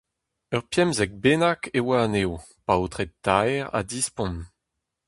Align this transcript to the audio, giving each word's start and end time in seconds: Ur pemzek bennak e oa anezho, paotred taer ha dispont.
Ur 0.55 0.63
pemzek 0.71 1.11
bennak 1.23 1.61
e 1.77 1.79
oa 1.83 1.95
anezho, 2.05 2.37
paotred 2.65 3.11
taer 3.25 3.65
ha 3.73 3.79
dispont. 3.89 4.41